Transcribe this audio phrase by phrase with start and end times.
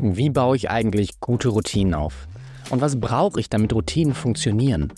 [0.00, 2.28] Wie baue ich eigentlich gute Routinen auf?
[2.70, 4.92] Und was brauche ich, damit Routinen funktionieren?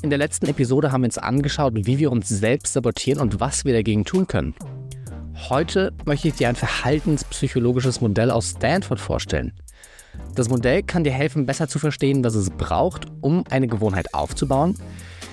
[0.00, 3.66] In der letzten Episode haben wir uns angeschaut, wie wir uns selbst sabotieren und was
[3.66, 4.54] wir dagegen tun können.
[5.50, 9.52] Heute möchte ich dir ein verhaltenspsychologisches Modell aus Stanford vorstellen.
[10.34, 14.74] Das Modell kann dir helfen, besser zu verstehen, was es braucht, um eine Gewohnheit aufzubauen,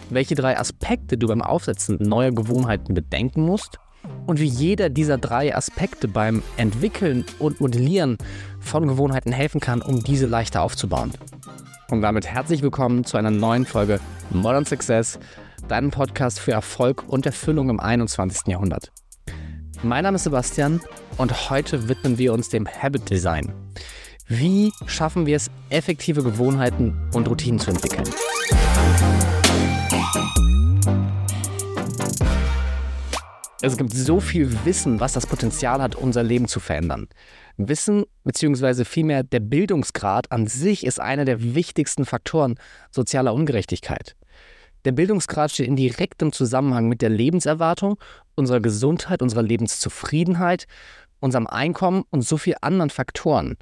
[0.10, 3.80] welche drei Aspekte du beim Aufsetzen neuer Gewohnheiten bedenken musst
[4.26, 8.18] und wie jeder dieser drei Aspekte beim Entwickeln und Modellieren
[8.60, 11.12] von Gewohnheiten helfen kann, um diese leichter aufzubauen.
[11.90, 14.00] Und damit herzlich willkommen zu einer neuen Folge
[14.32, 15.20] Modern Success,
[15.68, 18.48] deinem Podcast für Erfolg und Erfüllung im 21.
[18.48, 18.92] Jahrhundert.
[19.84, 20.82] Mein Name ist Sebastian
[21.18, 23.54] und heute widmen wir uns dem Habit Design.
[24.28, 28.10] Wie schaffen wir es, effektive Gewohnheiten und Routinen zu entwickeln?
[33.66, 37.08] Es gibt so viel Wissen, was das Potenzial hat, unser Leben zu verändern.
[37.58, 38.86] Wissen bzw.
[38.86, 42.60] vielmehr der Bildungsgrad an sich ist einer der wichtigsten Faktoren
[42.92, 44.16] sozialer Ungerechtigkeit.
[44.86, 47.98] Der Bildungsgrad steht in direktem Zusammenhang mit der Lebenserwartung,
[48.36, 50.68] unserer Gesundheit, unserer Lebenszufriedenheit,
[51.20, 53.58] unserem Einkommen und so vielen anderen Faktoren.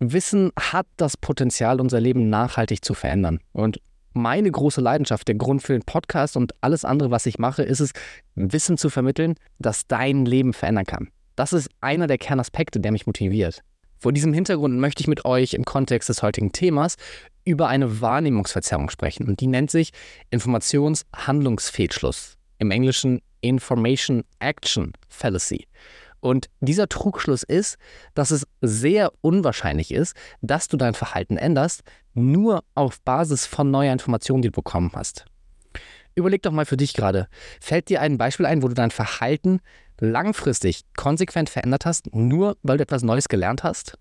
[0.00, 3.38] Wissen hat das Potenzial, unser Leben nachhaltig zu verändern.
[3.52, 3.80] Und
[4.12, 7.80] meine große Leidenschaft, der Grund für den Podcast und alles andere, was ich mache, ist
[7.80, 7.92] es,
[8.34, 11.08] Wissen zu vermitteln, das dein Leben verändern kann.
[11.36, 13.62] Das ist einer der Kernaspekte, der mich motiviert.
[14.00, 16.96] Vor diesem Hintergrund möchte ich mit euch im Kontext des heutigen Themas
[17.44, 19.92] über eine Wahrnehmungsverzerrung sprechen und die nennt sich
[20.30, 22.36] Informationshandlungsfehlschluss.
[22.58, 25.67] Im Englischen Information Action Fallacy.
[26.20, 27.78] Und dieser Trugschluss ist,
[28.14, 31.82] dass es sehr unwahrscheinlich ist, dass du dein Verhalten änderst,
[32.14, 35.26] nur auf Basis von neuer Informationen, die du bekommen hast.
[36.14, 37.28] Überleg doch mal für dich gerade,
[37.60, 39.60] fällt dir ein Beispiel ein, wo du dein Verhalten
[40.00, 43.98] langfristig konsequent verändert hast, nur weil du etwas Neues gelernt hast?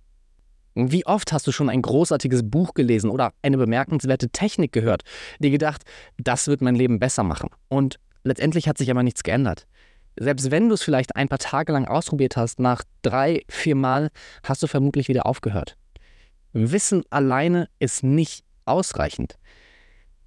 [0.74, 5.04] Wie oft hast du schon ein großartiges Buch gelesen oder eine bemerkenswerte Technik gehört,
[5.40, 5.84] dir gedacht,
[6.18, 7.50] das wird mein Leben besser machen?
[7.68, 9.68] Und letztendlich hat sich aber nichts geändert.
[10.20, 14.10] Selbst wenn du es vielleicht ein paar Tage lang ausprobiert hast, nach drei, vier Mal
[14.44, 15.78] hast du vermutlich wieder aufgehört.
[16.54, 19.38] Wissen alleine ist nicht ausreichend.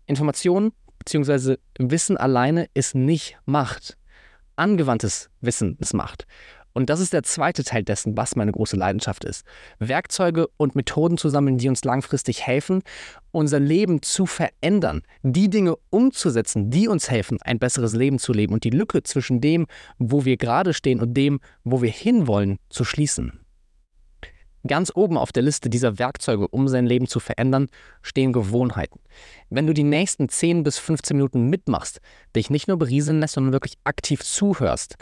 [0.07, 1.57] Information bzw.
[1.79, 3.97] Wissen alleine ist nicht Macht.
[4.57, 6.27] Angewandtes Wissen ist Macht.
[6.73, 9.45] Und das ist der zweite Teil dessen, was meine große Leidenschaft ist.
[9.79, 12.83] Werkzeuge und Methoden zu sammeln, die uns langfristig helfen,
[13.33, 18.55] unser Leben zu verändern, die Dinge umzusetzen, die uns helfen, ein besseres Leben zu leben
[18.55, 19.67] und die Lücke zwischen dem,
[19.99, 23.41] wo wir gerade stehen und dem, wo wir hinwollen, zu schließen.
[24.67, 27.69] Ganz oben auf der Liste dieser Werkzeuge, um sein Leben zu verändern,
[28.03, 29.01] stehen Gewohnheiten.
[29.49, 32.01] Wenn du die nächsten 10 bis 15 Minuten mitmachst,
[32.37, 34.97] dich nicht nur berieseln lässt, sondern wirklich aktiv zuhörst,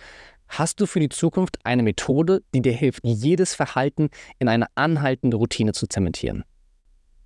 [0.48, 5.36] Hast du für die Zukunft eine Methode, die dir hilft, jedes Verhalten in eine anhaltende
[5.36, 6.44] Routine zu zementieren?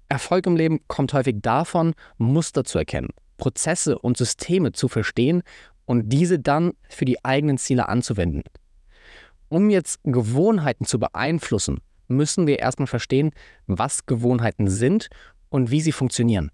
[0.08, 5.42] Erfolg im Leben kommt häufig davon, Muster zu erkennen, Prozesse und Systeme zu verstehen
[5.86, 8.42] und diese dann für die eigenen Ziele anzuwenden.
[9.48, 13.30] Um jetzt Gewohnheiten zu beeinflussen, müssen wir erstmal verstehen,
[13.66, 15.08] was Gewohnheiten sind
[15.48, 16.50] und wie sie funktionieren.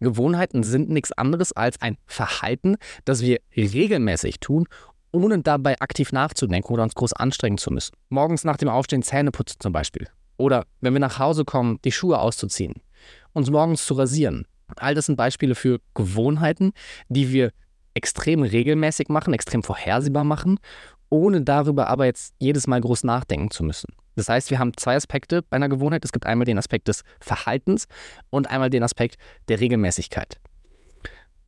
[0.00, 4.66] Gewohnheiten sind nichts anderes als ein Verhalten, das wir regelmäßig tun,
[5.12, 7.94] ohne dabei aktiv nachzudenken oder uns groß anstrengen zu müssen.
[8.08, 10.08] Morgens nach dem Aufstehen Zähne putzen zum Beispiel.
[10.38, 12.74] Oder wenn wir nach Hause kommen, die Schuhe auszuziehen.
[13.32, 14.46] Uns morgens zu rasieren.
[14.76, 16.72] All das sind Beispiele für Gewohnheiten,
[17.08, 17.52] die wir
[17.94, 20.58] extrem regelmäßig machen, extrem vorhersehbar machen,
[21.10, 23.88] ohne darüber aber jetzt jedes Mal groß nachdenken zu müssen.
[24.16, 26.04] Das heißt, wir haben zwei Aspekte bei einer Gewohnheit.
[26.04, 27.86] Es gibt einmal den Aspekt des Verhaltens
[28.30, 29.16] und einmal den Aspekt
[29.48, 30.40] der Regelmäßigkeit.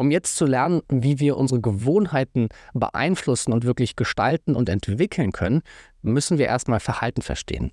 [0.04, 5.62] Um jetzt zu lernen, wie wir unsere Gewohnheiten beeinflussen und wirklich gestalten und entwickeln können,
[6.02, 7.70] müssen wir erstmal Verhalten verstehen.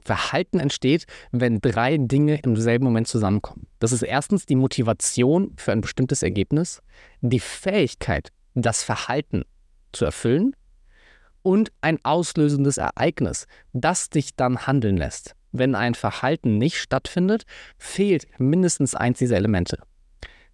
[0.00, 3.66] Verhalten entsteht, wenn drei Dinge im selben Moment zusammenkommen.
[3.80, 6.82] Das ist erstens die Motivation für ein bestimmtes Ergebnis,
[7.20, 9.42] die Fähigkeit, das Verhalten
[9.90, 10.54] zu erfüllen
[11.42, 15.34] und ein auslösendes Ereignis, das dich dann handeln lässt.
[15.50, 17.42] Wenn ein Verhalten nicht stattfindet,
[17.76, 19.78] fehlt mindestens eins dieser Elemente.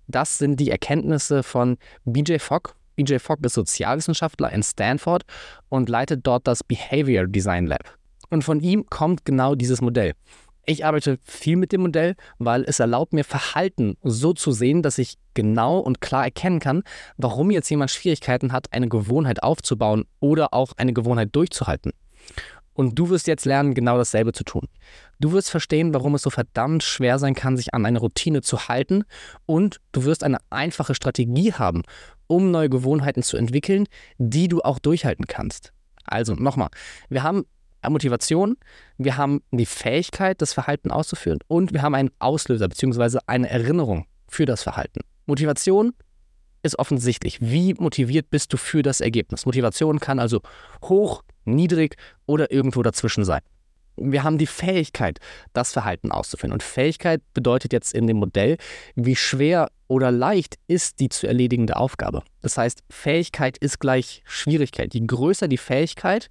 [0.08, 2.74] Das sind die Erkenntnisse von BJ Fogg.
[2.96, 5.24] BJ Fogg ist Sozialwissenschaftler in Stanford
[5.68, 7.96] und leitet dort das Behavior Design Lab.
[8.30, 10.14] Und von ihm kommt genau dieses Modell.
[10.68, 14.98] Ich arbeite viel mit dem Modell, weil es erlaubt mir Verhalten so zu sehen, dass
[14.98, 16.82] ich genau und klar erkennen kann,
[17.16, 21.92] warum jetzt jemand Schwierigkeiten hat, eine Gewohnheit aufzubauen oder auch eine Gewohnheit durchzuhalten.
[22.76, 24.68] Und du wirst jetzt lernen, genau dasselbe zu tun.
[25.18, 28.68] Du wirst verstehen, warum es so verdammt schwer sein kann, sich an eine Routine zu
[28.68, 29.04] halten.
[29.46, 31.84] Und du wirst eine einfache Strategie haben,
[32.26, 33.86] um neue Gewohnheiten zu entwickeln,
[34.18, 35.72] die du auch durchhalten kannst.
[36.04, 36.68] Also nochmal,
[37.08, 37.44] wir haben
[37.88, 38.56] Motivation,
[38.98, 43.20] wir haben die Fähigkeit, das Verhalten auszuführen und wir haben einen Auslöser bzw.
[43.26, 45.00] eine Erinnerung für das Verhalten.
[45.24, 45.94] Motivation
[46.62, 47.40] ist offensichtlich.
[47.40, 49.46] Wie motiviert bist du für das Ergebnis?
[49.46, 50.40] Motivation kann also
[50.82, 51.96] hoch, niedrig
[52.26, 53.40] oder irgendwo dazwischen sein.
[53.96, 55.20] Wir haben die Fähigkeit,
[55.54, 56.52] das Verhalten auszuführen.
[56.52, 58.58] Und Fähigkeit bedeutet jetzt in dem Modell,
[58.94, 62.22] wie schwer oder leicht ist die zu erledigende Aufgabe.
[62.42, 64.92] Das heißt, Fähigkeit ist gleich Schwierigkeit.
[64.92, 66.28] Je größer die Fähigkeit,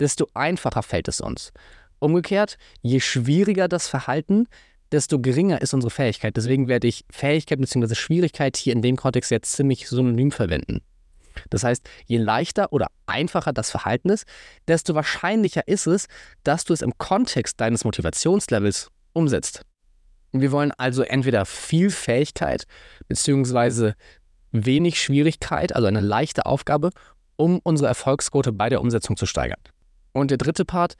[0.00, 1.52] desto einfacher fällt es uns.
[1.98, 4.48] Umgekehrt, je schwieriger das Verhalten,
[4.90, 6.36] desto geringer ist unsere Fähigkeit.
[6.36, 7.94] Deswegen werde ich Fähigkeit bzw.
[7.94, 10.80] Schwierigkeit hier in dem Kontext jetzt ziemlich synonym verwenden.
[11.50, 14.26] Das heißt, je leichter oder einfacher das Verhalten ist,
[14.68, 16.06] desto wahrscheinlicher ist es,
[16.44, 19.62] dass du es im Kontext deines Motivationslevels umsetzt.
[20.32, 22.64] Wir wollen also entweder viel Fähigkeit
[23.08, 23.92] bzw.
[24.50, 26.90] wenig Schwierigkeit, also eine leichte Aufgabe,
[27.36, 29.60] um unsere Erfolgsquote bei der Umsetzung zu steigern.
[30.12, 30.96] Und der dritte Part,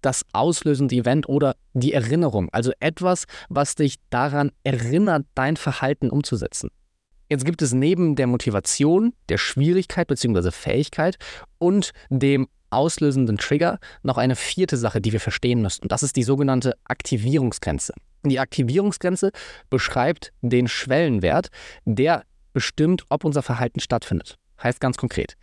[0.00, 6.70] das auslösende Event oder die Erinnerung, also etwas, was dich daran erinnert, dein Verhalten umzusetzen.
[7.28, 10.50] Jetzt gibt es neben der Motivation, der Schwierigkeit bzw.
[10.50, 11.18] Fähigkeit
[11.58, 15.82] und dem auslösenden Trigger noch eine vierte Sache, die wir verstehen müssen.
[15.82, 17.94] Und das ist die sogenannte Aktivierungsgrenze.
[18.24, 19.30] Die Aktivierungsgrenze
[19.70, 21.48] beschreibt den Schwellenwert,
[21.84, 24.36] der bestimmt, ob unser Verhalten stattfindet.
[24.62, 25.36] Heißt ganz konkret,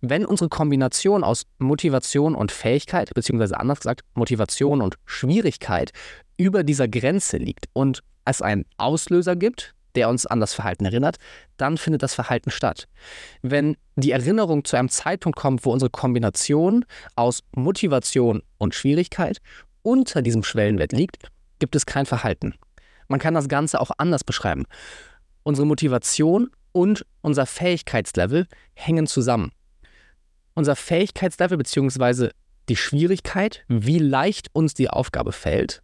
[0.00, 5.90] wenn unsere Kombination aus Motivation und Fähigkeit, beziehungsweise anders gesagt Motivation und Schwierigkeit,
[6.36, 11.16] über dieser Grenze liegt und es einen Auslöser gibt, der uns an das Verhalten erinnert,
[11.56, 12.88] dann findet das Verhalten statt.
[13.42, 16.84] Wenn die Erinnerung zu einem Zeitpunkt kommt, wo unsere Kombination
[17.16, 19.40] aus Motivation und Schwierigkeit
[19.82, 21.18] unter diesem Schwellenwert liegt,
[21.58, 22.54] gibt es kein Verhalten.
[23.08, 24.64] Man kann das Ganze auch anders beschreiben.
[25.42, 29.52] Unsere Motivation und unser Fähigkeitslevel hängen zusammen
[30.54, 32.30] unser Fähigkeitslevel bzw.
[32.68, 35.82] die Schwierigkeit, wie leicht uns die Aufgabe fällt,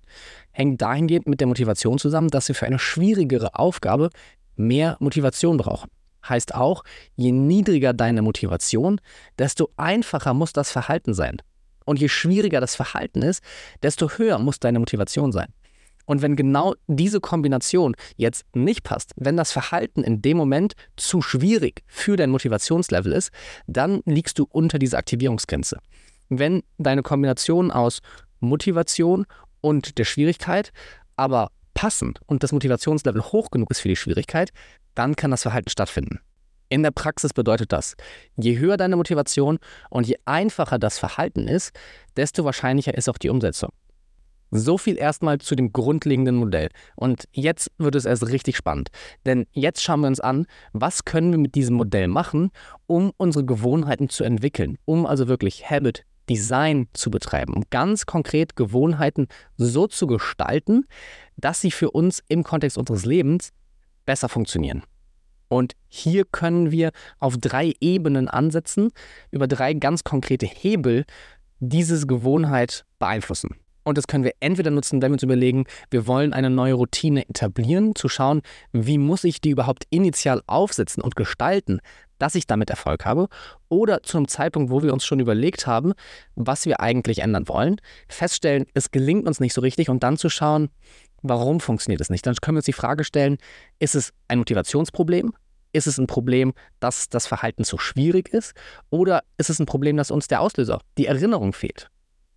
[0.53, 4.11] hängt dahingehend mit der Motivation zusammen, dass wir für eine schwierigere Aufgabe
[4.57, 5.91] mehr Motivation brauchen.
[6.29, 6.85] Heißt auch,
[7.17, 9.01] je niedriger deine Motivation,
[9.39, 11.39] desto einfacher muss das Verhalten sein.
[11.87, 13.43] Und je schwieriger das Verhalten ist,
[13.83, 15.49] desto höher muss deine Motivation sein.
[16.07, 21.23] Und wenn genau diese Kombination jetzt nicht passt, wenn das Verhalten in dem Moment zu
[21.23, 23.31] schwierig für dein Motivationslevel ist,
[23.67, 25.79] dann liegst du unter dieser Aktivierungsgrenze.
[26.29, 28.01] Wenn deine Kombination aus
[28.41, 29.25] Motivation
[29.61, 30.73] und der Schwierigkeit
[31.17, 34.51] aber passen und das Motivationslevel hoch genug ist für die Schwierigkeit,
[34.95, 36.21] dann kann das Verhalten stattfinden.
[36.69, 37.97] In der Praxis bedeutet das,
[38.37, 39.59] je höher deine Motivation
[39.91, 41.73] und je einfacher das Verhalten ist,
[42.17, 43.71] desto wahrscheinlicher ist auch die Umsetzung.
[44.53, 46.69] So viel erstmal zu dem grundlegenden Modell.
[46.97, 48.89] Und jetzt wird es erst richtig spannend.
[49.25, 52.51] Denn jetzt schauen wir uns an, was können wir mit diesem Modell machen,
[52.87, 58.55] um unsere Gewohnheiten zu entwickeln, um also wirklich Habit Design zu betreiben, um ganz konkret
[58.55, 60.87] Gewohnheiten so zu gestalten,
[61.37, 63.53] dass sie für uns im Kontext unseres Lebens
[64.07, 64.85] besser funktionieren.
[65.49, 68.91] Und hier können wir auf drei Ebenen ansetzen,
[69.33, 71.05] über drei ganz konkrete Hebel
[71.59, 73.57] diese Gewohnheit beeinflussen.
[73.91, 77.29] Und das können wir entweder nutzen, wenn wir uns überlegen, wir wollen eine neue Routine
[77.29, 78.41] etablieren, zu schauen,
[78.71, 81.81] wie muss ich die überhaupt initial aufsetzen und gestalten,
[82.19, 83.27] dass ich damit Erfolg habe.
[83.69, 85.95] Oder zu einem Zeitpunkt, wo wir uns schon überlegt haben,
[86.37, 90.29] was wir eigentlich ändern wollen, feststellen, es gelingt uns nicht so richtig und dann zu
[90.29, 90.69] schauen,
[91.23, 92.25] warum funktioniert es nicht.
[92.25, 93.39] Dann können wir uns die Frage stellen,
[93.81, 95.33] ist es ein Motivationsproblem?
[95.73, 98.55] Ist es ein Problem, dass das Verhalten zu schwierig ist?
[98.91, 101.90] Oder ist es ein Problem, dass uns der Auslöser, die Erinnerung fehlt?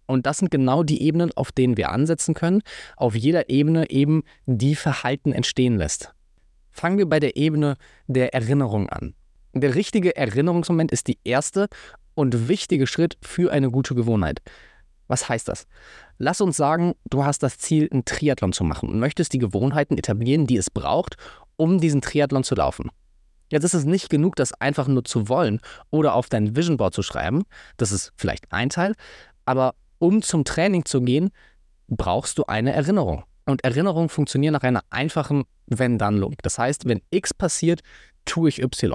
[0.06, 2.62] Und das sind genau die Ebenen, auf denen wir ansetzen können,
[2.98, 6.14] auf jeder Ebene eben die Verhalten entstehen lässt.
[6.72, 9.14] Fangen wir bei der Ebene der Erinnerung an.
[9.54, 11.68] Der richtige Erinnerungsmoment ist die erste
[12.16, 14.42] und wichtige Schritt für eine gute Gewohnheit.
[15.08, 15.68] Was heißt das?
[16.18, 19.98] Lass uns sagen, du hast das Ziel, einen Triathlon zu machen und möchtest die Gewohnheiten
[19.98, 21.18] etablieren, die es braucht,
[21.56, 22.90] um diesen Triathlon zu laufen.
[23.52, 25.60] Jetzt ist es nicht genug, das einfach nur zu wollen
[25.92, 27.44] oder auf dein Vision Board zu schreiben.
[27.78, 28.96] Das ist vielleicht ein Teil.
[29.46, 31.30] Aber um zum Training zu gehen,
[31.88, 33.24] brauchst du eine Erinnerung.
[33.46, 36.42] Und Erinnerungen funktionieren nach einer einfachen Wenn-Dann-Logik.
[36.44, 37.80] Das heißt, wenn X passiert,
[38.26, 38.94] tue ich Y.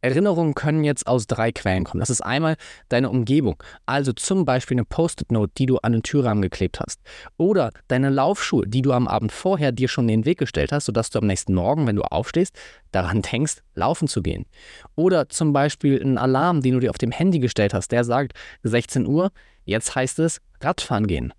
[0.00, 2.00] Erinnerungen können jetzt aus drei Quellen kommen.
[2.00, 2.56] Das ist einmal
[2.88, 7.00] deine Umgebung, also zum Beispiel eine Post-it-Note, die du an den Türrahmen geklebt hast.
[7.36, 10.86] Oder deine Laufschuhe, die du am Abend vorher dir schon in den Weg gestellt hast,
[10.86, 12.58] sodass du am nächsten Morgen, wenn du aufstehst,
[12.90, 14.46] daran denkst, laufen zu gehen.
[14.96, 18.32] Oder zum Beispiel ein Alarm, den du dir auf dem Handy gestellt hast, der sagt,
[18.64, 19.30] 16 Uhr,
[19.64, 21.32] Jetzt heißt es Radfahren gehen.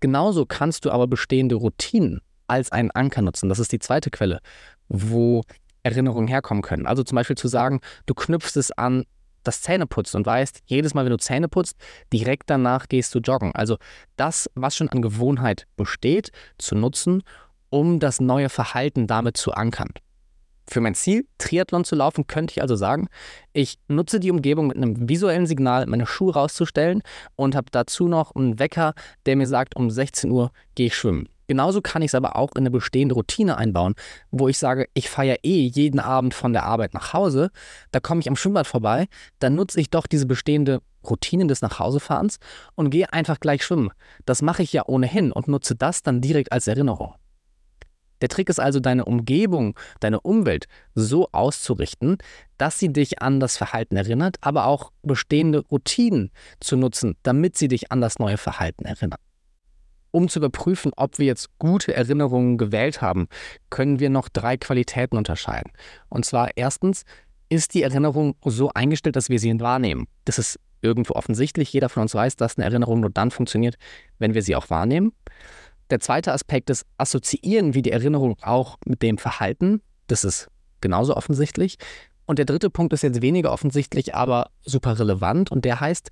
[0.00, 3.48] Genauso kannst du aber bestehende Routinen als einen Anker nutzen.
[3.48, 4.40] Das ist die zweite Quelle,
[4.88, 5.42] wo
[5.82, 6.86] Erinnerungen herkommen können.
[6.86, 9.04] Also zum Beispiel zu sagen, du knüpfst es an
[9.44, 11.76] das Zähneputzen und weißt, jedes Mal, wenn du Zähne putzt,
[12.12, 13.54] direkt danach gehst du joggen.
[13.54, 13.78] Also
[14.16, 17.22] das, was schon an Gewohnheit besteht, zu nutzen,
[17.70, 19.90] um das neue Verhalten damit zu ankern.
[20.68, 23.08] Für mein Ziel, Triathlon zu laufen, könnte ich also sagen,
[23.54, 27.02] ich nutze die Umgebung mit einem visuellen Signal, meine Schuhe rauszustellen
[27.36, 28.92] und habe dazu noch einen Wecker,
[29.24, 31.30] der mir sagt, um 16 Uhr gehe ich schwimmen.
[31.46, 33.94] Genauso kann ich es aber auch in eine bestehende Routine einbauen,
[34.30, 37.50] wo ich sage, ich feiere eh jeden Abend von der Arbeit nach Hause,
[37.90, 39.06] da komme ich am Schwimmbad vorbei,
[39.38, 42.40] dann nutze ich doch diese bestehende Routine des Nachhausefahrens
[42.74, 43.90] und gehe einfach gleich schwimmen.
[44.26, 47.14] Das mache ich ja ohnehin und nutze das dann direkt als Erinnerung.
[48.20, 52.18] Der Trick ist also, deine Umgebung, deine Umwelt so auszurichten,
[52.56, 57.68] dass sie dich an das Verhalten erinnert, aber auch bestehende Routinen zu nutzen, damit sie
[57.68, 59.18] dich an das neue Verhalten erinnern.
[60.10, 63.28] Um zu überprüfen, ob wir jetzt gute Erinnerungen gewählt haben,
[63.68, 65.70] können wir noch drei Qualitäten unterscheiden.
[66.08, 67.04] Und zwar erstens,
[67.50, 70.06] ist die Erinnerung so eingestellt, dass wir sie wahrnehmen?
[70.24, 71.72] Das ist irgendwo offensichtlich.
[71.72, 73.76] Jeder von uns weiß, dass eine Erinnerung nur dann funktioniert,
[74.18, 75.12] wenn wir sie auch wahrnehmen.
[75.90, 79.80] Der zweite Aspekt ist, assoziieren wir die Erinnerung auch mit dem Verhalten.
[80.06, 80.48] Das ist
[80.80, 81.78] genauso offensichtlich.
[82.26, 85.50] Und der dritte Punkt ist jetzt weniger offensichtlich, aber super relevant.
[85.50, 86.10] Und der heißt,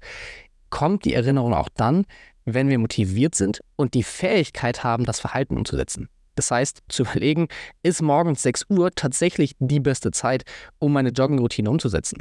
[0.70, 2.06] kommt die Erinnerung auch dann,
[2.46, 6.08] wenn wir motiviert sind und die Fähigkeit haben, das Verhalten umzusetzen.
[6.36, 7.48] Das heißt, zu überlegen,
[7.82, 10.44] ist morgens 6 Uhr tatsächlich die beste Zeit,
[10.78, 12.18] um meine Joggingroutine umzusetzen.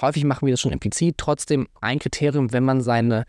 [0.00, 3.24] Häufig machen wir das schon implizit, trotzdem ein Kriterium, wenn man seine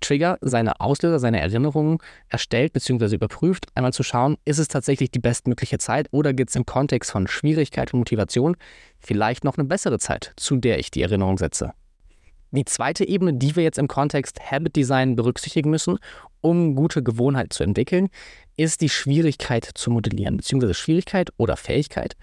[0.00, 3.14] Trigger, seine Auslöser, seine Erinnerungen erstellt bzw.
[3.14, 7.10] überprüft, einmal zu schauen, ist es tatsächlich die bestmögliche Zeit oder gibt es im Kontext
[7.10, 8.56] von Schwierigkeit und Motivation
[8.98, 11.72] vielleicht noch eine bessere Zeit, zu der ich die Erinnerung setze.
[12.50, 15.98] Die zweite Ebene, die wir jetzt im Kontext Habit Design berücksichtigen müssen,
[16.40, 18.08] um gute Gewohnheiten zu entwickeln,
[18.56, 22.16] ist die Schwierigkeit zu modellieren, beziehungsweise Schwierigkeit oder Fähigkeit.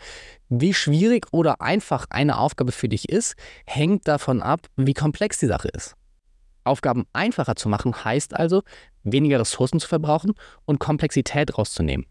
[0.49, 5.47] Wie schwierig oder einfach eine Aufgabe für dich ist, hängt davon ab, wie komplex die
[5.47, 5.95] Sache ist.
[6.65, 8.63] Aufgaben einfacher zu machen heißt also,
[9.03, 10.33] weniger Ressourcen zu verbrauchen
[10.65, 12.05] und Komplexität rauszunehmen.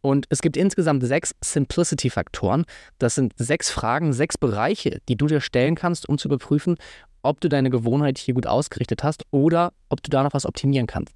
[0.00, 2.64] Und es gibt insgesamt sechs Simplicity-Faktoren.
[2.98, 6.76] Das sind sechs Fragen, sechs Bereiche, die du dir stellen kannst, um zu überprüfen,
[7.22, 10.86] ob du deine Gewohnheit hier gut ausgerichtet hast oder ob du da noch was optimieren
[10.86, 11.14] kannst.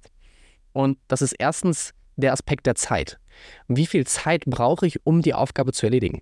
[0.73, 3.19] Und das ist erstens der Aspekt der Zeit.
[3.67, 6.21] Wie viel Zeit brauche ich, um die Aufgabe zu erledigen?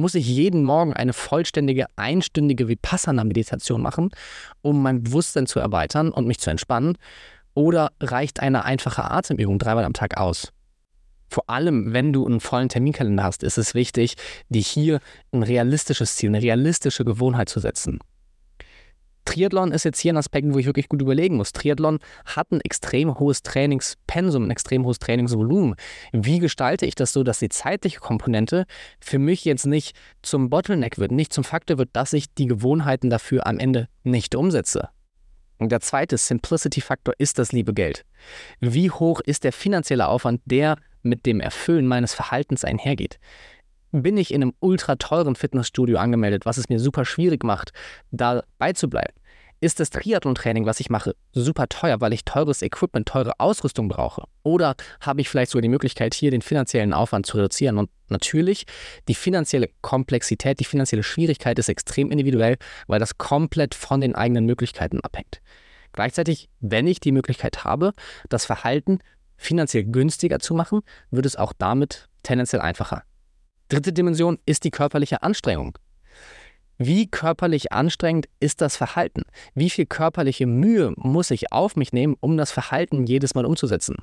[0.00, 4.08] Muss ich jeden Morgen eine vollständige, einstündige Vipassana-Meditation machen,
[4.62, 6.96] um mein Bewusstsein zu erweitern und mich zu entspannen?
[7.52, 10.54] Oder reicht eine einfache Atemübung dreimal am Tag aus?
[11.28, 14.14] Vor allem, wenn du einen vollen Terminkalender hast, ist es wichtig,
[14.48, 15.00] dir hier
[15.32, 17.98] ein realistisches Ziel, eine realistische Gewohnheit zu setzen.
[19.30, 21.52] Triathlon ist jetzt hier ein Aspekt, wo ich wirklich gut überlegen muss.
[21.52, 25.76] Triathlon hat ein extrem hohes Trainingspensum, ein extrem hohes Trainingsvolumen.
[26.12, 28.64] Wie gestalte ich das so, dass die zeitliche Komponente
[28.98, 33.08] für mich jetzt nicht zum Bottleneck wird, nicht zum Faktor wird, dass ich die Gewohnheiten
[33.08, 34.88] dafür am Ende nicht umsetze?
[35.58, 38.04] Und der zweite Simplicity-Faktor ist das liebe Geld.
[38.58, 43.20] Wie hoch ist der finanzielle Aufwand, der mit dem Erfüllen meines Verhaltens einhergeht?
[43.92, 47.72] Bin ich in einem ultra teuren Fitnessstudio angemeldet, was es mir super schwierig macht,
[48.10, 49.14] da beizubleiben.
[49.62, 54.24] Ist das Triathlon-Training, was ich mache, super teuer, weil ich teures Equipment, teure Ausrüstung brauche?
[54.42, 57.76] Oder habe ich vielleicht sogar die Möglichkeit, hier den finanziellen Aufwand zu reduzieren?
[57.76, 58.64] Und natürlich,
[59.06, 62.56] die finanzielle Komplexität, die finanzielle Schwierigkeit ist extrem individuell,
[62.86, 65.42] weil das komplett von den eigenen Möglichkeiten abhängt.
[65.92, 67.92] Gleichzeitig, wenn ich die Möglichkeit habe,
[68.30, 69.00] das Verhalten
[69.36, 70.80] finanziell günstiger zu machen,
[71.10, 73.02] wird es auch damit tendenziell einfacher.
[73.70, 75.78] Dritte Dimension ist die körperliche Anstrengung.
[76.76, 79.22] Wie körperlich anstrengend ist das Verhalten?
[79.54, 83.94] Wie viel körperliche Mühe muss ich auf mich nehmen, um das Verhalten jedes Mal umzusetzen?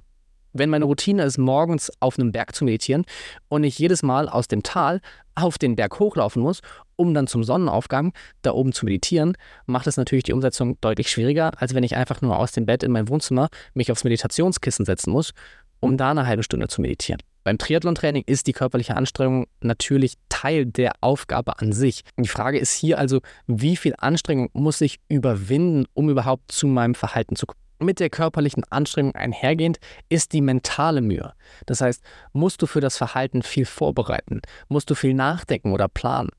[0.54, 3.04] Wenn meine Routine ist, morgens auf einem Berg zu meditieren
[3.50, 5.02] und ich jedes Mal aus dem Tal
[5.36, 6.62] auf den Berg hochlaufen muss,
[6.96, 11.52] um dann zum Sonnenaufgang da oben zu meditieren, macht es natürlich die Umsetzung deutlich schwieriger,
[11.58, 15.12] als wenn ich einfach nur aus dem Bett in mein Wohnzimmer mich aufs Meditationskissen setzen
[15.12, 15.34] muss,
[15.82, 17.20] um da eine halbe Stunde zu meditieren.
[17.48, 22.02] Beim Triathlon-Training ist die körperliche Anstrengung natürlich Teil der Aufgabe an sich.
[22.18, 26.94] Die Frage ist hier also, wie viel Anstrengung muss ich überwinden, um überhaupt zu meinem
[26.94, 27.62] Verhalten zu kommen?
[27.80, 29.78] Mit der körperlichen Anstrengung einhergehend
[30.10, 31.32] ist die mentale Mühe.
[31.68, 36.32] Das heißt, musst du für das Verhalten viel vorbereiten, musst du viel nachdenken oder planen.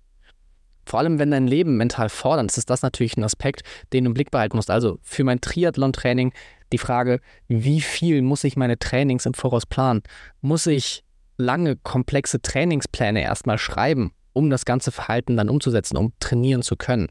[0.85, 3.62] Vor allem, wenn dein Leben mental fordernd ist, ist das natürlich ein Aspekt,
[3.95, 4.71] den du im Blick behalten musst.
[4.71, 6.35] Also für mein Triathlon-Training
[6.73, 10.03] die Frage, wie viel muss ich meine Trainings im Voraus planen?
[10.41, 11.05] Muss ich
[11.37, 17.09] lange, komplexe Trainingspläne erstmal schreiben, um das ganze Verhalten dann umzusetzen, um trainieren zu können?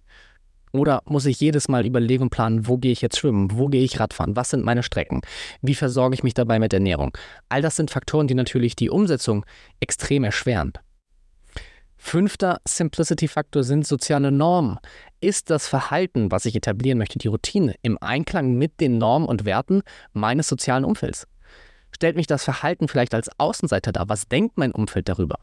[0.73, 3.83] Oder muss ich jedes Mal überlegen und planen, wo gehe ich jetzt schwimmen, wo gehe
[3.83, 5.21] ich Radfahren, was sind meine Strecken,
[5.61, 7.17] wie versorge ich mich dabei mit Ernährung?
[7.49, 9.45] All das sind Faktoren, die natürlich die Umsetzung
[9.79, 10.73] extrem erschweren.
[12.09, 14.79] Fünfter Simplicity-Faktor sind soziale Normen.
[15.19, 19.43] Ist das Verhalten, was ich etablieren möchte, die Routine, im Einklang mit den Normen und
[19.43, 19.81] Werten
[20.13, 21.27] meines sozialen Umfelds?
[21.91, 24.07] Stellt mich das Verhalten vielleicht als Außenseiter dar?
[24.07, 25.39] Was denkt mein Umfeld darüber?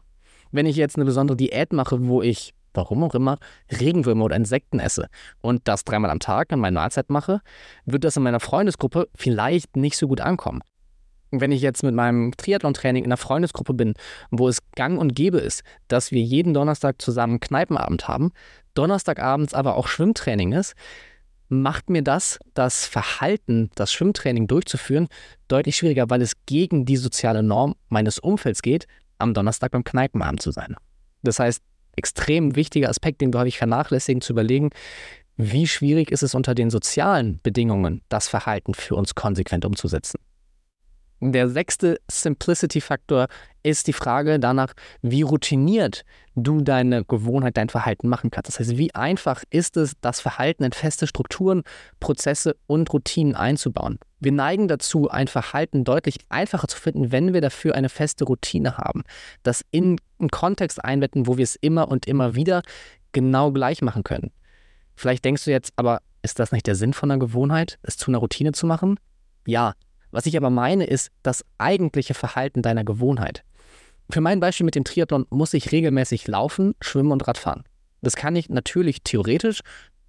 [0.51, 3.37] Wenn ich jetzt eine besondere Diät mache, wo ich, warum auch immer,
[3.71, 5.07] Regenwürmer oder Insekten esse
[5.41, 7.41] und das dreimal am Tag an meiner Mahlzeit mache,
[7.85, 10.63] wird das in meiner Freundesgruppe vielleicht nicht so gut ankommen
[11.41, 13.93] wenn ich jetzt mit meinem Triathlon-Training in einer Freundesgruppe bin,
[14.31, 18.31] wo es gang und gäbe ist, dass wir jeden Donnerstag zusammen Kneipenabend haben,
[18.73, 20.75] Donnerstagabends aber auch Schwimmtraining ist,
[21.49, 25.07] macht mir das, das Verhalten, das Schwimmtraining durchzuführen,
[25.47, 28.87] deutlich schwieriger, weil es gegen die soziale Norm meines Umfelds geht,
[29.17, 30.75] am Donnerstag beim Kneipenabend zu sein.
[31.23, 31.61] Das heißt,
[31.95, 34.71] extrem wichtiger Aspekt, den wir häufig vernachlässigen, zu überlegen,
[35.37, 40.19] wie schwierig ist es unter den sozialen Bedingungen, das Verhalten für uns konsequent umzusetzen.
[41.21, 43.27] Der sechste Simplicity-Faktor
[43.63, 46.03] ist die Frage danach, wie routiniert
[46.35, 48.49] du deine Gewohnheit, dein Verhalten machen kannst.
[48.49, 51.63] Das heißt, wie einfach ist es, das Verhalten in feste Strukturen,
[51.99, 53.97] Prozesse und Routinen einzubauen.
[54.19, 58.77] Wir neigen dazu, ein Verhalten deutlich einfacher zu finden, wenn wir dafür eine feste Routine
[58.77, 59.03] haben.
[59.43, 62.61] Das in einen Kontext einbetten, wo wir es immer und immer wieder
[63.13, 64.31] genau gleich machen können.
[64.95, 68.11] Vielleicht denkst du jetzt, aber ist das nicht der Sinn von einer Gewohnheit, es zu
[68.11, 68.99] einer Routine zu machen?
[69.47, 69.73] Ja,
[70.15, 73.43] was ich aber meine, ist das eigentliche Verhalten deiner Gewohnheit.
[74.09, 77.63] Für mein Beispiel mit dem Triathlon muss ich regelmäßig laufen, schwimmen und Radfahren.
[78.01, 79.59] Das kann ich natürlich theoretisch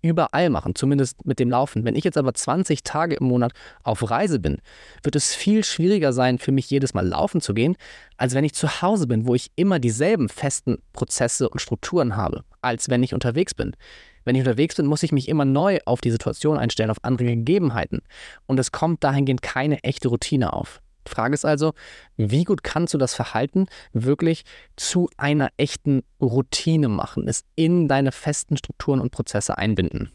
[0.08, 1.84] überall machen, zumindest mit dem Laufen.
[1.84, 4.58] Wenn ich jetzt aber 20 Tage im Monat auf Reise bin,
[5.02, 7.76] wird es viel schwieriger sein, für mich jedes Mal laufen zu gehen,
[8.16, 12.44] als wenn ich zu Hause bin, wo ich immer dieselben festen Prozesse und Strukturen habe,
[12.62, 13.76] als wenn ich unterwegs bin.
[14.24, 17.28] Wenn ich unterwegs bin, muss ich mich immer neu auf die Situation einstellen, auf andere
[17.28, 18.00] Gegebenheiten.
[18.46, 20.82] Und es kommt dahingehend keine echte Routine auf.
[21.06, 21.72] Die Frage ist also,
[22.16, 24.44] wie gut kannst du das Verhalten wirklich
[24.76, 30.10] zu einer echten Routine machen, es in deine festen Strukturen und Prozesse einbinden?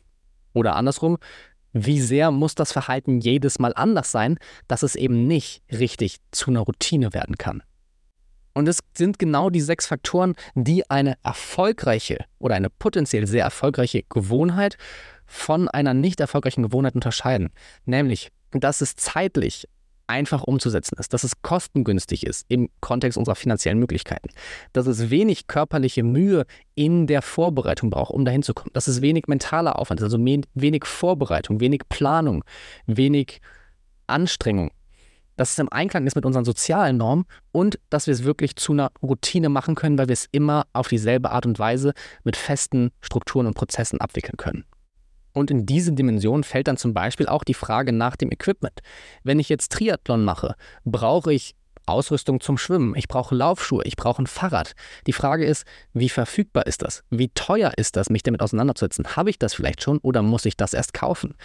[0.54, 1.18] Oder andersrum,
[1.74, 6.52] wie sehr muss das Verhalten jedes Mal anders sein, dass es eben nicht richtig zu
[6.52, 7.64] einer Routine werden kann?
[8.54, 14.04] Und es sind genau die sechs Faktoren, die eine erfolgreiche oder eine potenziell sehr erfolgreiche
[14.10, 14.77] Gewohnheit
[15.25, 17.51] von einer nicht erfolgreichen Gewohnheit unterscheiden.
[17.86, 19.70] Nämlich, dass es zeitlich
[20.12, 24.28] einfach umzusetzen ist, dass es kostengünstig ist im Kontext unserer finanziellen Möglichkeiten,
[24.74, 26.46] dass es wenig körperliche Mühe
[26.76, 30.20] in der Vorbereitung braucht, um dahin zu kommen, dass es wenig mentaler Aufwand ist, also
[30.20, 32.44] wenig Vorbereitung, wenig Planung,
[32.86, 33.40] wenig
[34.08, 34.72] Anstrengung
[35.38, 38.74] dass es im Einklang ist mit unseren sozialen Normen und dass wir es wirklich zu
[38.74, 41.94] einer Routine machen können, weil wir es immer auf dieselbe Art und Weise
[42.24, 44.66] mit festen Strukturen und Prozessen abwickeln können.
[45.33, 48.79] Und in diese Dimension fällt dann zum Beispiel auch die Frage nach dem Equipment.
[49.24, 54.22] Wenn ich jetzt Triathlon mache, brauche ich Ausrüstung zum Schwimmen, ich brauche Laufschuhe, ich brauche
[54.22, 54.74] ein Fahrrad.
[55.07, 57.03] Die Frage ist, wie verfügbar ist das?
[57.09, 59.15] Wie teuer ist das, mich damit auseinanderzusetzen?
[59.15, 61.35] Habe ich das vielleicht schon oder muss ich das erst kaufen?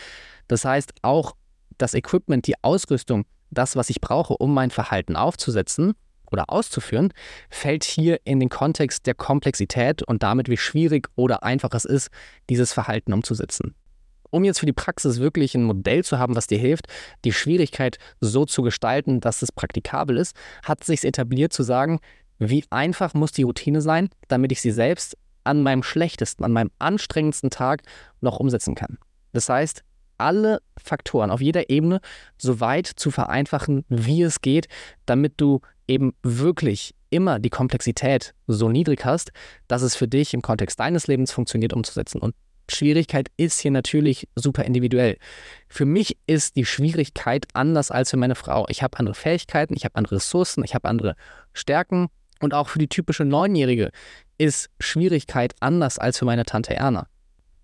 [0.47, 1.35] Das heißt, auch
[1.79, 5.95] das Equipment, die Ausrüstung das, was ich brauche, um mein Verhalten aufzusetzen
[6.31, 7.13] oder auszuführen,
[7.51, 12.09] fällt hier in den Kontext der Komplexität und damit, wie schwierig oder einfach es ist,
[12.49, 13.75] dieses Verhalten umzusetzen.
[14.31, 16.87] Um jetzt für die Praxis wirklich ein Modell zu haben, was dir hilft,
[17.25, 22.01] die Schwierigkeit so zu gestalten, dass es praktikabel ist, hat sich etabliert zu sagen,
[22.39, 26.71] wie einfach muss die Routine sein, damit ich sie selbst an meinem schlechtesten, an meinem
[26.79, 27.83] anstrengendsten Tag
[28.21, 28.99] noch umsetzen kann.
[29.33, 29.83] Das heißt,
[30.19, 32.01] alle Faktoren auf jeder Ebene
[32.39, 34.67] so weit zu vereinfachen, wie es geht,
[35.05, 39.33] damit du eben wirklich immer die Komplexität so niedrig hast,
[39.69, 42.21] dass es für dich im Kontext deines Lebens funktioniert umzusetzen.
[42.21, 42.35] Und
[42.69, 45.19] Schwierigkeit ist hier natürlich super individuell.
[45.69, 48.67] Für mich ist die Schwierigkeit anders als für meine Frau.
[48.69, 51.15] Ich habe andere Fähigkeiten, ich habe andere Ressourcen, ich habe andere
[51.53, 52.09] Stärken.
[52.41, 53.91] Und auch für die typische Neunjährige
[54.37, 57.07] ist Schwierigkeit anders als für meine Tante Erna.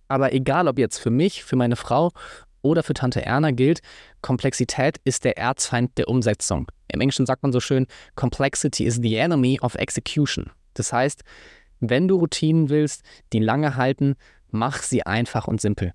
[0.08, 2.12] Aber egal, ob jetzt für mich, für meine Frau
[2.62, 3.81] oder für Tante Erna gilt,
[4.22, 6.70] Komplexität ist der Erzfeind der Umsetzung.
[6.88, 10.51] Im Englischen sagt man so schön, Complexity is the enemy of execution.
[10.75, 11.22] Das heißt,
[11.81, 14.14] wenn du Routinen willst, die lange halten,
[14.51, 15.92] mach sie einfach und simpel.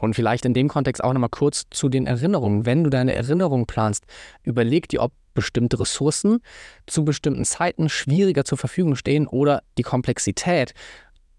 [0.00, 2.66] Und vielleicht in dem Kontext auch nochmal kurz zu den Erinnerungen.
[2.66, 4.04] Wenn du deine Erinnerungen planst,
[4.42, 6.40] überleg dir, ob bestimmte Ressourcen
[6.86, 10.74] zu bestimmten Zeiten schwieriger zur Verfügung stehen oder die Komplexität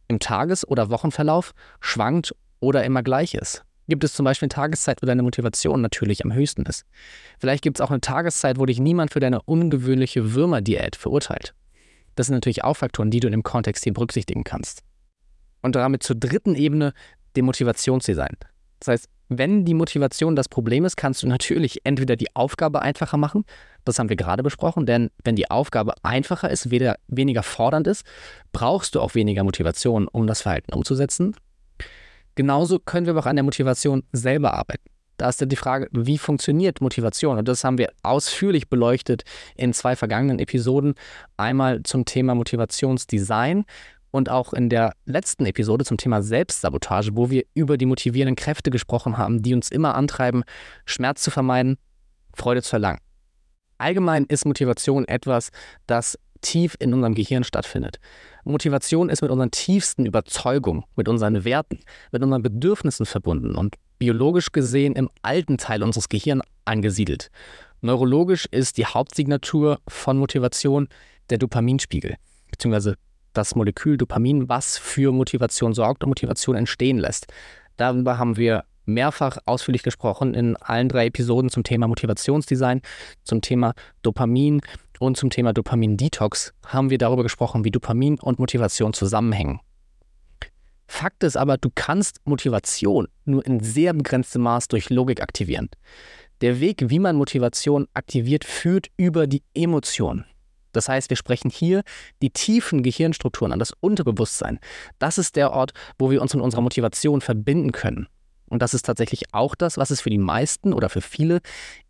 [0.07, 3.64] im Tages- oder Wochenverlauf schwankt oder immer gleich ist.
[3.87, 6.85] Gibt es zum Beispiel eine Tageszeit, wo deine Motivation natürlich am höchsten ist?
[7.39, 11.53] Vielleicht gibt es auch eine Tageszeit, wo dich niemand für deine ungewöhnliche Würmerdiät verurteilt.
[12.15, 14.83] Das sind natürlich auch Faktoren, die du in dem Kontext hier berücksichtigen kannst.
[15.61, 16.93] Und damit zur dritten Ebene,
[17.35, 18.37] dem Motivationsdesign.
[18.79, 23.17] Das heißt, Wenn die Motivation das Problem ist, kannst du natürlich entweder die Aufgabe einfacher
[23.17, 23.43] machen,
[23.83, 28.05] das haben wir gerade besprochen, denn wenn die Aufgabe einfacher ist, weder, weniger fordernd ist,
[28.51, 31.35] brauchst du auch weniger Motivation, um das Verhalten umzusetzen.
[32.35, 34.89] Genauso können wir aber auch an der Motivation selber arbeiten.
[35.17, 37.37] Da ist ja die Frage, wie funktioniert Motivation?
[37.37, 39.23] Und das haben wir ausführlich beleuchtet
[39.55, 40.95] in zwei vergangenen Episoden.
[41.37, 43.63] Einmal zum Thema Motivationsdesign
[44.11, 48.71] und auch in der letzten Episode zum Thema Selbstsabotage, wo wir über die motivierenden Kräfte
[48.71, 50.43] gesprochen haben, die uns immer antreiben,
[50.85, 51.77] Schmerz zu vermeiden,
[52.33, 52.99] Freude zu erlangen.
[53.77, 55.49] Allgemein ist Motivation etwas,
[55.85, 57.99] das tief in unserem Gehirn stattfindet.
[58.43, 61.79] Motivation ist mit unseren tiefsten Überzeugungen, mit unseren Werten,
[62.11, 67.31] mit unseren Bedürfnissen verbunden und biologisch gesehen im alten Teil unseres Gehirns angesiedelt.
[67.81, 70.87] Neurologisch ist die Hauptsignatur von Motivation
[71.29, 72.15] der Dopaminspiegel,
[72.51, 72.95] beziehungsweise
[73.33, 77.27] das Molekül Dopamin, was für Motivation sorgt und Motivation entstehen lässt.
[77.77, 82.81] Darüber haben wir mehrfach ausführlich gesprochen in allen drei Episoden zum Thema Motivationsdesign,
[83.23, 84.61] zum Thema Dopamin
[84.99, 89.59] und zum Thema Dopamin-Detox haben wir darüber gesprochen, wie Dopamin und Motivation zusammenhängen.
[90.87, 95.69] Fakt ist aber, du kannst Motivation nur in sehr begrenztem Maß durch Logik aktivieren.
[96.41, 100.25] Der Weg, wie man Motivation aktiviert, führt über die Emotion.
[100.73, 101.83] Das heißt, wir sprechen hier
[102.21, 104.59] die tiefen Gehirnstrukturen an, das Unterbewusstsein.
[104.99, 108.07] Das ist der Ort, wo wir uns mit unserer Motivation verbinden können.
[108.55, 111.41] Und das ist tatsächlich auch das, was es für die meisten oder für viele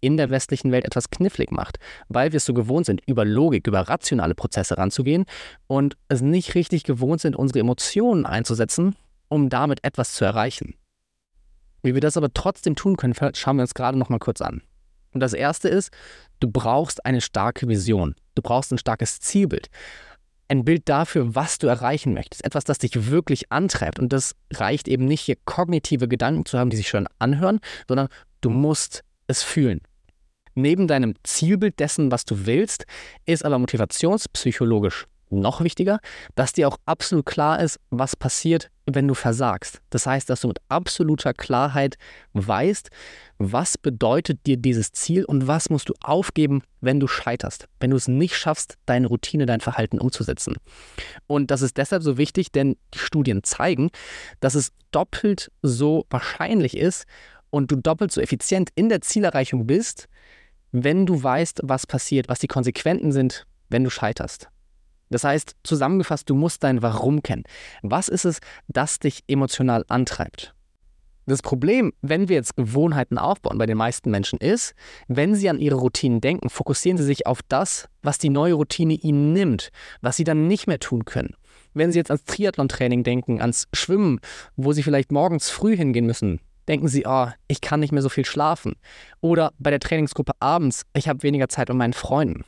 [0.01, 3.67] in der westlichen Welt etwas knifflig macht, weil wir es so gewohnt sind, über Logik,
[3.67, 5.25] über rationale Prozesse ranzugehen
[5.67, 8.95] und es nicht richtig gewohnt sind, unsere Emotionen einzusetzen,
[9.27, 10.73] um damit etwas zu erreichen.
[11.83, 14.63] Wie wir das aber trotzdem tun können, schauen wir uns gerade noch mal kurz an.
[15.13, 15.91] Und das erste ist,
[16.39, 18.15] du brauchst eine starke Vision.
[18.33, 19.69] Du brauchst ein starkes Zielbild.
[20.47, 22.45] Ein Bild dafür, was du erreichen möchtest.
[22.45, 23.99] Etwas, das dich wirklich antreibt.
[23.99, 28.09] Und das reicht eben nicht, hier kognitive Gedanken zu haben, die sich schön anhören, sondern
[28.41, 29.81] du musst es fühlen.
[30.53, 32.85] Neben deinem Zielbild dessen, was du willst,
[33.25, 35.99] ist aber motivationspsychologisch noch wichtiger,
[36.35, 39.81] dass dir auch absolut klar ist, was passiert, wenn du versagst.
[39.89, 41.95] Das heißt, dass du mit absoluter Klarheit
[42.33, 42.89] weißt,
[43.37, 47.97] was bedeutet dir dieses Ziel und was musst du aufgeben, wenn du scheiterst, wenn du
[47.97, 50.55] es nicht schaffst, deine Routine, dein Verhalten umzusetzen.
[51.27, 53.89] Und das ist deshalb so wichtig, denn die Studien zeigen,
[54.39, 57.05] dass es doppelt so wahrscheinlich ist
[57.49, 60.07] und du doppelt so effizient in der Zielerreichung bist,
[60.71, 64.49] wenn du weißt, was passiert, was die Konsequenzen sind, wenn du scheiterst.
[65.09, 67.43] Das heißt, zusammengefasst, du musst dein Warum kennen.
[67.81, 70.55] Was ist es, das dich emotional antreibt?
[71.27, 74.75] Das Problem, wenn wir jetzt Gewohnheiten aufbauen bei den meisten Menschen ist,
[75.07, 78.93] wenn sie an ihre Routinen denken, fokussieren sie sich auf das, was die neue Routine
[78.93, 81.33] ihnen nimmt, was sie dann nicht mehr tun können.
[81.73, 84.19] Wenn sie jetzt ans Triathlon-Training denken, ans Schwimmen,
[84.55, 88.09] wo sie vielleicht morgens früh hingehen müssen, denken sie, oh, ich kann nicht mehr so
[88.09, 88.73] viel schlafen.
[89.19, 92.45] Oder bei der Trainingsgruppe abends, ich habe weniger Zeit mit meinen Freunden.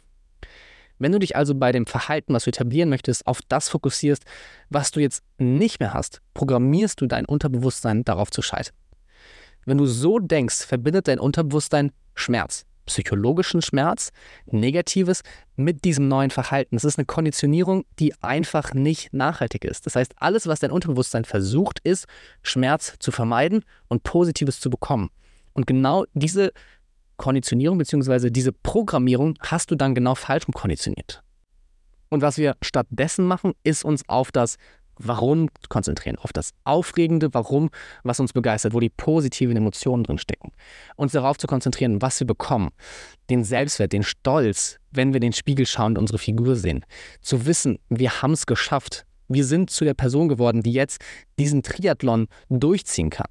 [1.00, 4.24] Wenn du dich also bei dem Verhalten, was du etablieren möchtest, auf das fokussierst,
[4.70, 8.76] was du jetzt nicht mehr hast, programmierst du dein Unterbewusstsein darauf zu scheitern.
[9.66, 14.12] Wenn du so denkst, verbindet dein Unterbewusstsein Schmerz, psychologischen Schmerz,
[14.46, 15.22] Negatives
[15.56, 16.78] mit diesem neuen Verhalten.
[16.78, 19.86] Es ist eine Konditionierung, die einfach nicht nachhaltig ist.
[19.86, 22.06] Das heißt, alles, was dein Unterbewusstsein versucht, ist,
[22.42, 25.10] Schmerz zu vermeiden und Positives zu bekommen.
[25.54, 26.54] Und genau diese
[27.18, 28.30] Konditionierung bzw.
[28.30, 31.24] diese Programmierung hast du dann genau falsch konditioniert.
[32.10, 34.58] Und was wir stattdessen machen, ist uns auf das
[35.00, 37.70] Warum konzentrieren, auf das aufregende Warum,
[38.04, 40.52] was uns begeistert, wo die positiven Emotionen drin stecken.
[40.96, 42.70] Uns darauf zu konzentrieren, was wir bekommen,
[43.30, 46.84] den Selbstwert, den Stolz, wenn wir den Spiegel schauen und unsere Figur sehen.
[47.22, 49.06] Zu wissen, wir haben es geschafft.
[49.28, 51.00] Wir sind zu der Person geworden, die jetzt
[51.38, 53.30] diesen Triathlon durchziehen kann.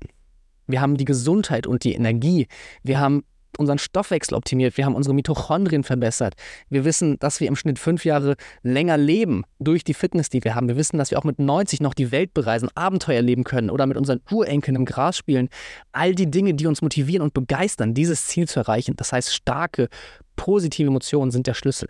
[0.66, 2.46] Wir haben die Gesundheit und die Energie.
[2.82, 3.24] Wir haben
[3.58, 6.34] unseren Stoffwechsel optimiert, wir haben unsere Mitochondrien verbessert.
[6.68, 10.54] Wir wissen, dass wir im Schnitt fünf Jahre länger leben durch die Fitness, die wir
[10.54, 10.68] haben.
[10.68, 13.86] Wir wissen, dass wir auch mit 90 noch die Welt bereisen, Abenteuer leben können oder
[13.86, 15.48] mit unseren Urenkeln im Gras spielen.
[15.92, 18.94] All die Dinge, die uns motivieren und begeistern, dieses Ziel zu erreichen.
[18.96, 19.88] Das heißt, starke,
[20.36, 21.88] positive Emotionen sind der Schlüssel.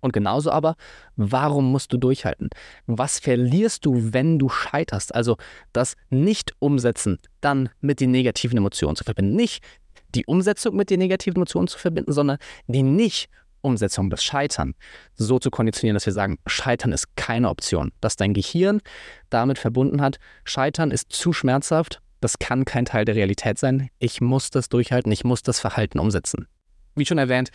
[0.00, 0.76] Und genauso aber,
[1.16, 2.50] warum musst du durchhalten?
[2.86, 5.14] Was verlierst du, wenn du scheiterst?
[5.14, 5.36] Also
[5.72, 9.34] das Nicht-Umsetzen dann mit den negativen Emotionen zu verbinden.
[9.34, 9.64] Nicht
[10.14, 14.74] die Umsetzung mit den negativen Emotionen zu verbinden, sondern die Nicht-Umsetzung, das Scheitern,
[15.14, 17.92] so zu konditionieren, dass wir sagen, Scheitern ist keine Option.
[18.00, 18.80] Dass dein Gehirn
[19.30, 23.90] damit verbunden hat, Scheitern ist zu schmerzhaft, das kann kein Teil der Realität sein.
[23.98, 26.46] Ich muss das durchhalten, ich muss das Verhalten umsetzen.
[26.94, 27.50] Wie schon erwähnt,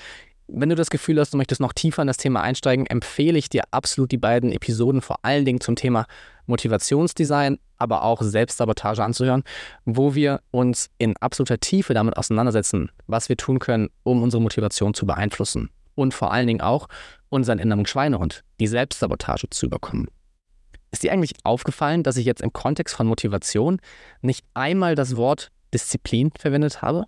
[0.47, 3.49] wenn du das Gefühl hast, du möchtest noch tiefer in das Thema einsteigen, empfehle ich
[3.49, 6.05] dir absolut die beiden Episoden, vor allen Dingen zum Thema
[6.45, 9.43] Motivationsdesign, aber auch Selbstsabotage anzuhören,
[9.86, 14.93] wo wir uns in absoluter Tiefe damit auseinandersetzen, was wir tun können, um unsere Motivation
[14.93, 16.88] zu beeinflussen und vor allen Dingen auch
[17.30, 20.08] unseren inneren Schweinehund, die Selbstsabotage zu überkommen.
[20.91, 23.80] Ist dir eigentlich aufgefallen, dass ich jetzt im Kontext von Motivation
[24.21, 27.06] nicht einmal das Wort Disziplin verwendet habe?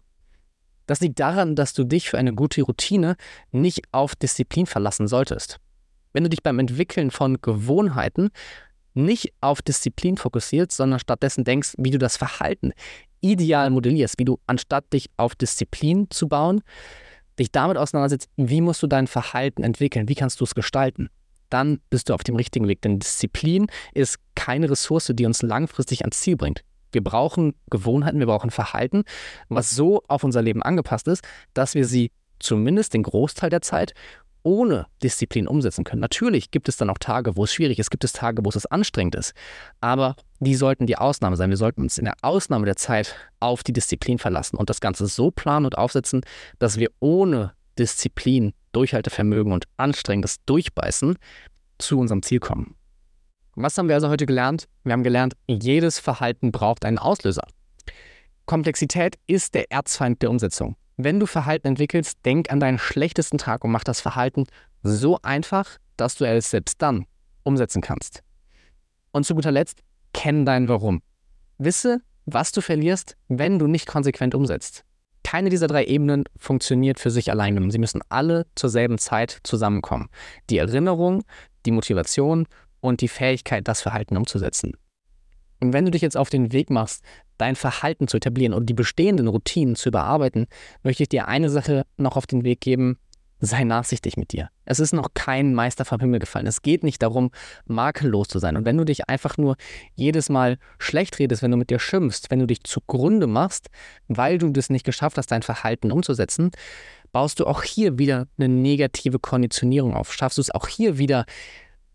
[0.86, 3.16] Das liegt daran, dass du dich für eine gute Routine
[3.52, 5.60] nicht auf Disziplin verlassen solltest.
[6.14, 8.30] Wenn du dich beim Entwickeln von Gewohnheiten
[8.94, 12.74] nicht auf Disziplin fokussierst, sondern stattdessen denkst, wie du das Verhalten
[13.22, 16.62] ideal modellierst, wie du anstatt dich auf Disziplin zu bauen,
[17.40, 21.10] dich damit auseinandersetzt, wie musst du dein Verhalten entwickeln, wie kannst du es gestalten,
[21.50, 22.82] dann bist du auf dem richtigen Weg.
[22.82, 26.64] Denn Disziplin ist keine Ressource, die uns langfristig ans Ziel bringt.
[26.92, 29.04] Wir brauchen Gewohnheiten, wir brauchen Verhalten,
[29.50, 33.94] was so auf unser Leben angepasst ist, dass wir sie zumindest den Großteil der Zeit
[34.44, 36.02] ohne Disziplin umsetzen können.
[36.02, 38.66] Natürlich gibt es dann auch Tage, wo es schwierig ist, gibt es Tage, wo es
[38.66, 39.34] anstrengend ist,
[39.82, 41.50] aber die sollten die Ausnahme sein.
[41.50, 45.08] Wir sollten uns in der Ausnahme der Zeit auf die Disziplin verlassen und das Ganze
[45.08, 46.22] so planen und aufsetzen,
[46.60, 51.18] dass wir ohne Disziplin, Durchhaltevermögen und anstrengendes Durchbeißen
[51.78, 52.76] zu unserem Ziel kommen.
[53.56, 54.68] Was haben wir also heute gelernt?
[54.84, 57.44] Wir haben gelernt, jedes Verhalten braucht einen Auslöser.
[58.46, 60.76] Komplexität ist der Erzfeind der Umsetzung.
[60.98, 64.46] Wenn du Verhalten entwickelst, denk an deinen schlechtesten Tag und mach das Verhalten
[64.84, 67.06] so einfach, dass du es selbst dann
[67.44, 68.22] umsetzen kannst.
[69.12, 69.82] Und zu guter Letzt,
[70.14, 71.02] kenn dein Warum.
[71.58, 74.84] Wisse, was du verlierst, wenn du nicht konsequent umsetzt.
[75.24, 77.72] Keine dieser drei Ebenen funktioniert für sich allein.
[77.72, 80.10] Sie müssen alle zur selben Zeit zusammenkommen.
[80.50, 81.24] Die Erinnerung,
[81.66, 82.46] die Motivation
[82.82, 84.74] und die Fähigkeit, das Verhalten umzusetzen.
[85.62, 87.04] Und wenn du dich jetzt auf den Weg machst,
[87.38, 90.48] dein Verhalten zu etablieren und die bestehenden Routinen zu überarbeiten,
[90.84, 92.98] möchte ich dir eine Sache noch auf den Weg geben.
[93.40, 94.50] Sei nachsichtig mit dir.
[94.64, 96.48] Es ist noch kein Meister vom Himmel gefallen.
[96.48, 97.30] Es geht nicht darum,
[97.66, 98.56] makellos zu sein.
[98.56, 99.58] Und wenn du dich einfach nur
[99.96, 103.70] jedes Mal schlecht redest, wenn du mit dir schimpfst, wenn du dich zugrunde machst,
[104.08, 106.52] weil du das nicht geschafft hast, dein Verhalten umzusetzen,
[107.12, 110.14] baust du auch hier wieder eine negative Konditionierung auf.
[110.14, 111.26] Schaffst du es auch hier wieder,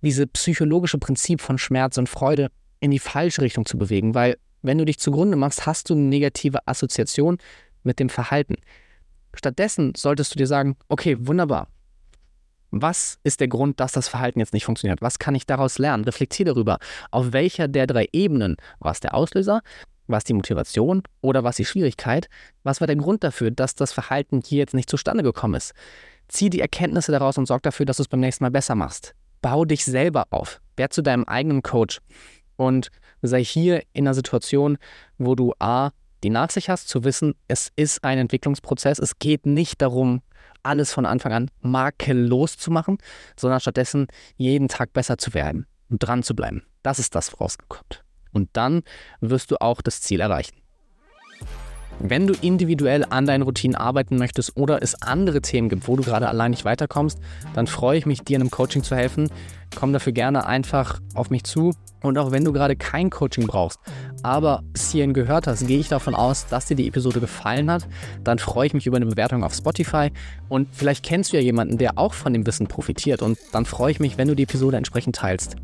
[0.03, 4.79] diese psychologische Prinzip von Schmerz und Freude in die falsche Richtung zu bewegen, weil wenn
[4.79, 7.39] du dich zugrunde machst, hast du eine negative Assoziation
[7.83, 8.57] mit dem Verhalten.
[9.35, 11.69] Stattdessen solltest du dir sagen, okay, wunderbar.
[12.71, 15.01] Was ist der Grund, dass das Verhalten jetzt nicht funktioniert?
[15.01, 16.05] Was kann ich daraus lernen?
[16.05, 16.79] Reflektiere darüber.
[17.11, 19.63] Auf welcher der drei Ebenen war es der Auslöser?
[20.07, 22.29] War die Motivation oder war die Schwierigkeit?
[22.63, 25.73] Was war der Grund dafür, dass das Verhalten hier jetzt nicht zustande gekommen ist?
[26.29, 29.15] Zieh die Erkenntnisse daraus und sorg dafür, dass du es beim nächsten Mal besser machst.
[29.41, 30.61] Bau dich selber auf.
[30.77, 32.01] Werd zu deinem eigenen Coach
[32.57, 32.91] und
[33.23, 34.79] sei hier in einer Situation,
[35.19, 35.91] wo du A,
[36.25, 38.99] die Nachsicht hast, zu wissen, es ist ein Entwicklungsprozess.
[38.99, 40.23] Es geht nicht darum,
[40.63, 42.99] alles von Anfang an makellos zu machen,
[43.37, 46.63] sondern stattdessen jeden Tag besser zu werden und dran zu bleiben.
[46.83, 48.05] Das ist das, woraus kommt.
[48.33, 48.83] Und dann
[49.21, 50.57] wirst du auch das Ziel erreichen.
[52.01, 56.03] Wenn du individuell an deinen Routinen arbeiten möchtest oder es andere Themen gibt, wo du
[56.03, 57.19] gerade allein nicht weiterkommst,
[57.55, 59.29] dann freue ich mich, dir in einem Coaching zu helfen.
[59.75, 61.73] Komm dafür gerne einfach auf mich zu.
[62.01, 63.81] Und auch wenn du gerade kein Coaching brauchst,
[64.23, 67.89] aber bis hierhin gehört hast, gehe ich davon aus, dass dir die Episode gefallen hat.
[68.23, 70.13] Dann freue ich mich über eine Bewertung auf Spotify.
[70.49, 73.21] Und vielleicht kennst du ja jemanden, der auch von dem Wissen profitiert.
[73.21, 75.57] Und dann freue ich mich, wenn du die Episode entsprechend teilst.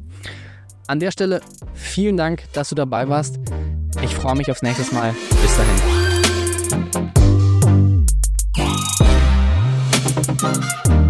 [0.89, 1.41] An der Stelle
[1.73, 3.39] vielen Dank, dass du dabei warst.
[4.03, 5.15] Ich freue mich aufs nächste Mal.
[5.41, 6.04] Bis dahin.
[10.15, 11.04] thank you